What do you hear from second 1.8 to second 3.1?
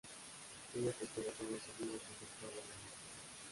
que efectuaba la máquina.